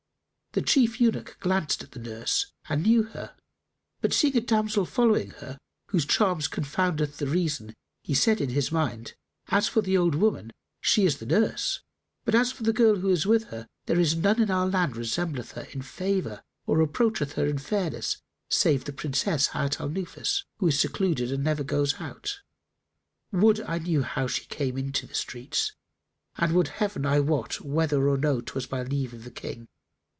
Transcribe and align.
The 0.53 0.61
chief 0.61 0.99
eunuch 0.99 1.37
glanced 1.39 1.81
at 1.81 1.91
the 1.91 1.99
nurse 2.01 2.47
and 2.67 2.83
knew 2.83 3.03
her 3.03 3.35
but, 4.01 4.11
seeing 4.11 4.35
a 4.35 4.41
damsel 4.41 4.85
following 4.85 5.29
her, 5.29 5.57
whose 5.91 6.05
charms 6.05 6.49
confounded 6.49 7.13
the 7.13 7.25
reason, 7.27 7.73
he 8.03 8.13
said 8.13 8.41
in 8.41 8.49
his 8.49 8.69
mind, 8.69 9.13
"As 9.47 9.69
for 9.69 9.81
the 9.81 9.95
old 9.95 10.13
woman, 10.13 10.51
she 10.81 11.05
is 11.05 11.19
the 11.19 11.25
nurse; 11.25 11.79
but 12.25 12.35
as 12.35 12.51
for 12.51 12.63
the 12.63 12.73
girl 12.73 12.97
who 12.97 13.07
is 13.07 13.25
with 13.25 13.45
her 13.45 13.65
there 13.85 13.97
is 13.97 14.13
none 14.17 14.41
in 14.41 14.51
our 14.51 14.67
land 14.67 14.97
resembleth 14.97 15.51
her 15.53 15.67
in 15.71 15.81
favour 15.83 16.41
or 16.65 16.81
approacheth 16.81 17.31
her 17.35 17.45
in 17.45 17.57
fairness 17.57 18.17
save 18.49 18.83
the 18.83 18.91
Princess 18.91 19.51
Hayat 19.53 19.79
al 19.79 19.87
Nufus, 19.87 20.43
who 20.57 20.67
is 20.67 20.77
secluded 20.77 21.31
and 21.31 21.45
never 21.45 21.63
goeth 21.63 22.01
out. 22.01 22.41
Would 23.31 23.61
I 23.61 23.77
knew 23.79 24.03
how 24.03 24.27
she 24.27 24.43
came 24.47 24.77
into 24.77 25.07
the 25.07 25.15
streets 25.15 25.71
and 26.35 26.51
would 26.53 26.67
Heaven 26.67 27.05
I 27.05 27.21
wot 27.21 27.61
whether 27.63 28.09
or 28.09 28.17
no 28.17 28.41
'twas 28.41 28.65
by 28.67 28.83
leave 28.83 29.13
of 29.13 29.23
the 29.23 29.31
King!" 29.31 29.69